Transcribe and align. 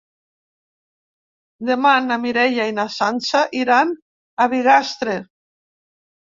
Demà 1.71 1.91
na 2.07 2.17
Mireia 2.25 2.67
i 2.71 2.75
na 2.79 2.87
Sança 2.97 3.45
iran 3.61 3.95
a 4.43 4.51
Bigastre. 4.57 5.21